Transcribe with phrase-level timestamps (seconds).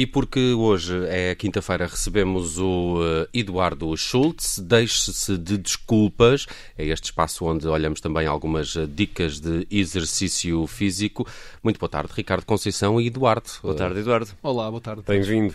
[0.00, 4.58] E porque hoje é quinta-feira, recebemos o eh, Eduardo Schultz.
[4.58, 6.46] Deixe-se de desculpas.
[6.78, 11.26] É este espaço onde olhamos também algumas eh, dicas de exercício físico.
[11.62, 13.50] Muito boa tarde, Ricardo Conceição e Eduardo.
[13.62, 14.30] Boa tarde, Eduardo.
[14.42, 15.02] Olá, boa tarde.
[15.06, 15.54] Bem-vindo.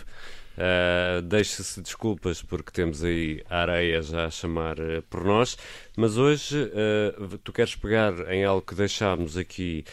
[0.56, 5.56] Uh, Deixe-se desculpas porque temos aí a areia já a chamar uh, por nós,
[5.96, 9.84] mas hoje uh, tu queres pegar em algo que deixámos aqui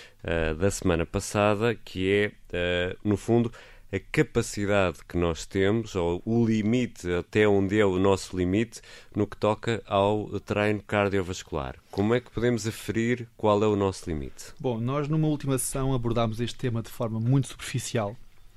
[0.57, 3.51] da semana passada, que é, no fundo,
[3.91, 8.79] a capacidade que nós temos, ou o limite, até onde é o nosso limite,
[9.13, 11.75] no que toca ao treino cardiovascular.
[11.91, 14.53] Como é que podemos aferir qual é o nosso limite?
[14.57, 18.15] Bom, nós numa última sessão abordámos este tema de forma muito superficial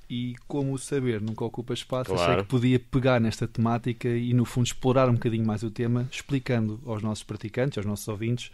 [0.09, 2.31] e como o saber nunca ocupa espaço, claro.
[2.31, 6.07] achei que podia pegar nesta temática e no fundo explorar um bocadinho mais o tema,
[6.11, 8.51] explicando aos nossos praticantes, aos nossos ouvintes,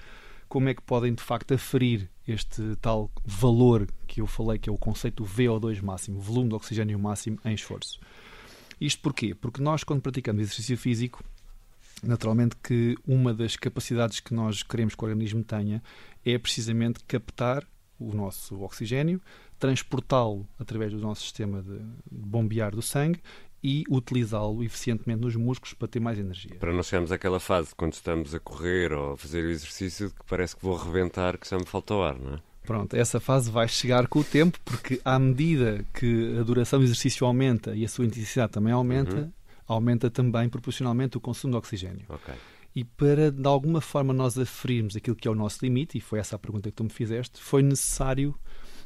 [0.49, 4.73] como é que podem de facto aferir este tal valor que eu falei, que é
[4.73, 7.99] o conceito VO2 máximo, volume de oxigênio máximo em esforço.
[8.79, 9.33] Isto porquê?
[9.33, 11.23] Porque nós, quando praticamos exercício físico,
[12.03, 15.81] naturalmente que uma das capacidades que nós queremos que o organismo tenha
[16.25, 17.65] é precisamente captar
[18.09, 19.21] o nosso oxigênio,
[19.59, 21.79] transportá-lo através do nosso sistema de
[22.11, 23.21] bombear do sangue
[23.63, 26.55] e utilizá-lo eficientemente nos músculos para ter mais energia.
[26.59, 30.25] Para não chegarmos àquela fase quando estamos a correr ou a fazer o exercício que
[30.27, 32.39] parece que vou reventar, que já me falta o ar, não é?
[32.65, 36.85] Pronto, essa fase vai chegar com o tempo, porque à medida que a duração do
[36.85, 39.31] exercício aumenta e a sua intensidade também aumenta, uhum.
[39.67, 42.05] aumenta também proporcionalmente o consumo de oxigênio.
[42.07, 42.35] Okay.
[42.75, 46.19] E para, de alguma forma, nós aferirmos aquilo que é o nosso limite, e foi
[46.19, 48.35] essa a pergunta que tu me fizeste, foi necessário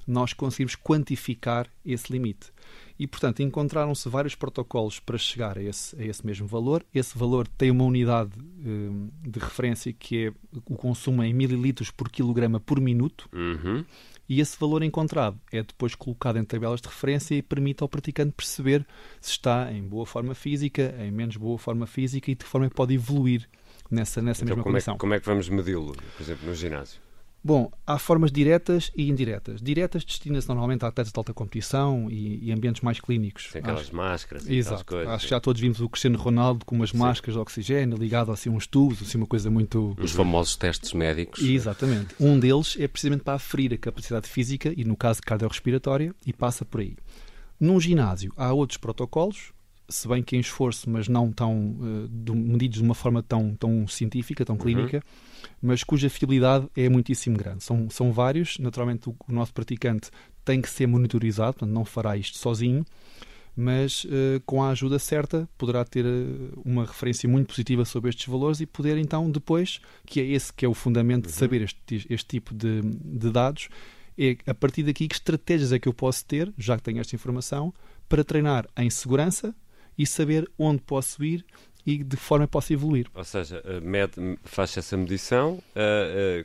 [0.07, 2.51] nós conseguirmos quantificar esse limite.
[2.97, 6.83] E, portanto, encontraram-se vários protocolos para chegar a esse, a esse mesmo valor.
[6.93, 12.09] Esse valor tem uma unidade um, de referência que é o consumo em mililitros por
[12.09, 13.29] quilograma por minuto.
[13.33, 13.83] Uhum.
[14.29, 18.33] E esse valor encontrado é depois colocado em tabelas de referência e permite ao praticante
[18.35, 18.85] perceber
[19.21, 22.67] se está em boa forma física, em menos boa forma física e de que forma
[22.67, 23.47] é pode evoluir
[23.89, 24.77] nessa, nessa então, mesma como.
[24.77, 26.99] É, como é que vamos medi-lo, por exemplo, no ginásio?
[27.43, 29.61] Bom, há formas diretas e indiretas.
[29.61, 33.49] Diretas destina-se normalmente a atletas de alta competição e, e ambientes mais clínicos.
[33.53, 33.95] Tem aquelas Acho...
[33.95, 34.85] máscaras Exato.
[34.85, 35.07] coisas.
[35.13, 36.97] Acho que já todos vimos o Cristiano Ronaldo com umas Sim.
[36.97, 39.95] máscaras de oxigênio ligado assim a uns tubos, assim uma coisa muito...
[39.97, 41.41] Os famosos testes médicos.
[41.41, 42.15] Exatamente.
[42.19, 46.65] Um deles é precisamente para aferir a capacidade física e, no caso, cardiorrespiratória e passa
[46.65, 46.97] por aí.
[47.57, 49.53] Num ginásio há outros protocolos,
[49.89, 53.87] se bem que em esforço, mas não tão uh, medidos de uma forma tão, tão
[53.87, 55.49] científica, tão clínica, uhum.
[55.61, 57.63] mas cuja fiabilidade é muitíssimo grande.
[57.63, 60.09] São, são vários, naturalmente o, o, nosso praticante
[60.43, 62.85] tem que ser monitorizado, portanto não fará isto sozinho,
[63.55, 68.27] mas uh, com a ajuda certa poderá ter uh, uma referência muito positiva sobre estes
[68.27, 71.31] valores e poder então depois, que é esse que é o fundamento uhum.
[71.31, 73.69] de saber este, este tipo de, de dados,
[74.17, 77.15] é a partir daqui que estratégias é que eu posso ter, já que tenho esta
[77.15, 77.73] informação,
[78.09, 79.55] para treinar em segurança,
[79.97, 81.45] e saber onde posso ir
[81.87, 83.07] e de que forma posso evoluir.
[83.15, 83.63] Ou seja,
[84.43, 85.63] faz essa medição,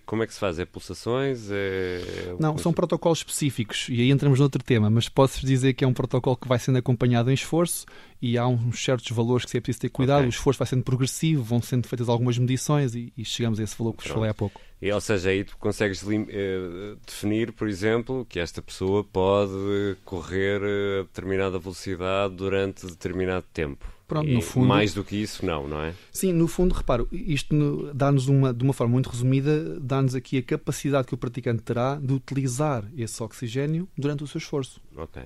[0.07, 0.61] como é que se faz?
[0.61, 1.49] É pulsações?
[1.51, 2.37] É...
[2.39, 5.93] Não, são protocolos específicos e aí entramos noutro tema, mas posso dizer que é um
[5.93, 7.85] protocolo que vai sendo acompanhado em esforço
[8.21, 10.29] e há uns certos valores que é preciso ter cuidado, okay.
[10.29, 13.77] o esforço vai sendo progressivo, vão sendo feitas algumas medições e, e chegamos a esse
[13.77, 14.61] valor que vos falei há pouco.
[14.81, 20.61] E, ou seja, aí tu consegues uh, definir, por exemplo, que esta pessoa pode correr
[20.61, 23.87] a determinada velocidade durante determinado tempo.
[24.13, 25.95] Pronto, no fundo, mais do que isso, não, não é?
[26.11, 30.43] Sim, no fundo, reparo, isto dá-nos uma, de uma forma muito resumida, dá-nos aqui a
[30.43, 34.81] capacidade que o praticante terá de utilizar esse oxigênio durante o seu esforço.
[34.97, 35.23] Ok.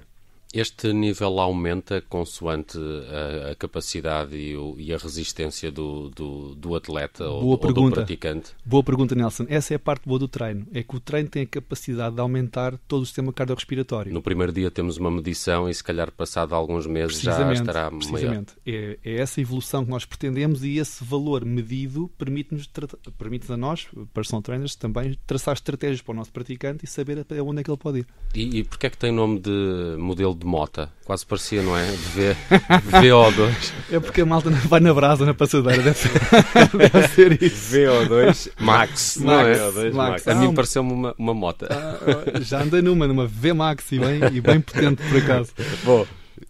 [0.53, 6.75] Este nível aumenta consoante a, a capacidade e, o, e, a resistência do, do, do
[6.75, 7.81] atleta boa ou, pergunta.
[7.81, 8.53] ou do praticante?
[8.65, 9.47] Boa pergunta, Nelson.
[9.49, 10.67] Essa é a parte boa do treino.
[10.73, 14.13] É que o treino tem a capacidade de aumentar todo o sistema cardiorrespiratório.
[14.13, 18.55] No primeiro dia temos uma medição e se calhar passado alguns meses já estará precisamente.
[18.65, 18.93] maior.
[18.95, 22.71] É, é essa evolução que nós pretendemos e esse valor medido permite-nos
[23.19, 27.43] permite a nós, personal trainers, também traçar estratégias para o nosso praticante e saber até
[27.43, 28.07] onde é que ele pode ir.
[28.35, 30.91] E, e porquê é que tem nome de modelo de mota.
[31.05, 31.87] Quase parecia, não é?
[31.87, 32.37] De v,
[32.91, 33.73] VO2.
[33.93, 35.83] É porque a malta vai na brasa, na passadeira.
[35.83, 36.11] Deve ser,
[36.77, 37.77] deve ser isso.
[37.77, 39.17] VO2 Max.
[39.17, 39.55] Não é?
[39.55, 40.29] VO2 Max.
[40.29, 41.69] A mim pareceu-me uma, uma mota.
[41.71, 45.53] Ah, já andei numa, numa V Max e bem, e bem potente por acaso.
[45.85, 46.07] Bom.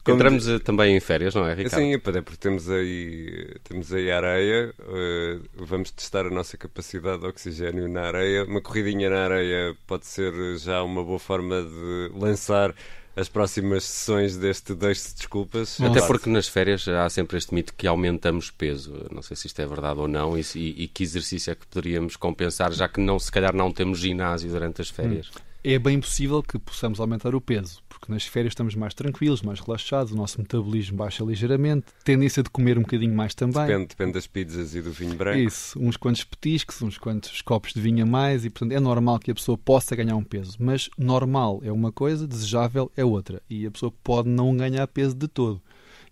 [0.08, 1.82] Entramos eh, também em férias, não é, Ricardo?
[1.82, 7.88] Sim, porque temos aí, temos aí areia, uh, vamos testar a nossa capacidade de oxigênio
[7.88, 8.44] na areia.
[8.44, 12.74] Uma corridinha na areia pode ser já uma boa forma de lançar
[13.16, 15.80] as próximas sessões deste Deixe-se Desculpas.
[15.80, 19.06] Até porque nas férias há sempre este mito que aumentamos peso.
[19.10, 22.14] Não sei se isto é verdade ou não e, e que exercício é que poderíamos
[22.14, 25.28] compensar, já que não, se calhar não temos ginásio durante as férias.
[25.28, 29.42] Hum é bem possível que possamos aumentar o peso, porque nas férias estamos mais tranquilos,
[29.42, 33.66] mais relaxados, o nosso metabolismo baixa ligeiramente, tendência de comer um bocadinho mais também.
[33.66, 35.38] Depende, depende das pizzas e do vinho branco.
[35.38, 39.18] Isso, uns quantos petiscos, uns quantos copos de vinho a mais, e portanto é normal
[39.18, 43.42] que a pessoa possa ganhar um peso, mas normal é uma coisa, desejável é outra,
[43.50, 45.60] e a pessoa pode não ganhar peso de todo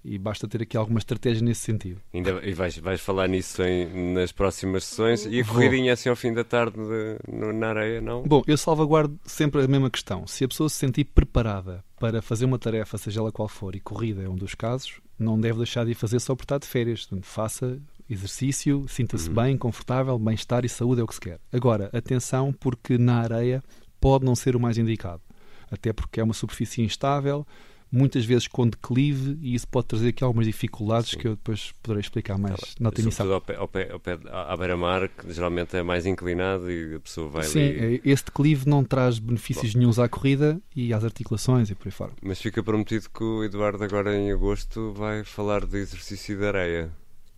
[0.05, 2.01] e basta ter aqui alguma estratégia nesse sentido.
[2.13, 6.17] Ainda, e vais, vais falar nisso em, nas próximas sessões e a corridinha assim ao
[6.17, 8.23] fim da tarde de, no, na areia, não?
[8.23, 10.27] Bom, eu salvaguardo sempre a mesma questão.
[10.27, 13.81] Se a pessoa se sentir preparada para fazer uma tarefa, seja ela qual for, e
[13.81, 16.67] corrida é um dos casos, não deve deixar de ir fazer só por estar de
[16.67, 17.07] férias.
[17.07, 19.35] Portanto, faça exercício, sinta-se uhum.
[19.35, 21.41] bem, confortável, bem-estar e saúde é o que se quer.
[21.51, 23.63] Agora, atenção, porque na areia
[24.01, 25.23] pode não ser o mais indicado.
[25.71, 27.47] Até porque é uma superfície instável,
[27.95, 31.19] muitas vezes com declive e isso pode trazer aqui algumas dificuldades Sim.
[31.19, 32.75] que eu depois poderei explicar mais claro.
[32.81, 33.33] na emissão.
[33.33, 37.01] Ao pé, ao pé, ao pé, à beira-mar, que geralmente é mais inclinado e a
[37.01, 38.01] pessoa vai Sim, ali...
[38.05, 39.79] É, esse declive não traz benefícios Bom.
[39.79, 42.13] nenhums à corrida e às articulações e por aí fora.
[42.21, 46.91] Mas fica prometido que o Eduardo agora em agosto vai falar de exercício de areia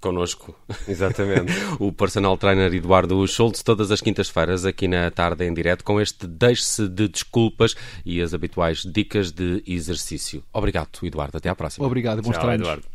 [0.06, 0.54] connosco.
[0.86, 1.52] Exatamente.
[1.80, 6.26] o personal trainer Eduardo Schultz, todas as quintas-feiras, aqui na tarde em direto, com este
[6.26, 7.74] deixe-se de desculpas
[8.04, 10.42] e as habituais dicas de exercício.
[10.52, 11.36] Obrigado, Eduardo.
[11.36, 11.86] Até à próxima.
[11.86, 12.22] Obrigado.
[12.22, 12.66] Bons Tchau, treinos.
[12.66, 12.86] Eduardo.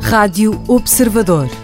[0.00, 1.63] Rádio Observador.